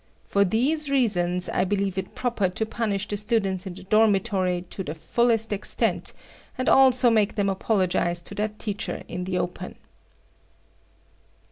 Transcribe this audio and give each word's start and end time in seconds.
For 0.25 0.43
these 0.43 0.89
reasons, 0.89 1.47
I 1.49 1.63
believe 1.63 1.95
it 1.95 2.15
proper 2.15 2.49
to 2.49 2.65
punish 2.65 3.07
the 3.07 3.17
students 3.17 3.67
in 3.67 3.75
the 3.75 3.83
dormitory 3.83 4.63
to 4.71 4.83
the 4.83 4.95
fullest 4.95 5.53
extent 5.53 6.13
and 6.57 6.67
also 6.67 7.11
make 7.11 7.35
them 7.35 7.49
apologize 7.49 8.19
to 8.23 8.33
that 8.33 8.57
teacher 8.57 9.03
in 9.07 9.25
the 9.25 9.37
open." 9.37 9.75